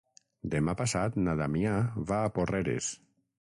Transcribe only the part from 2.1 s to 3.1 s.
va a Porreres.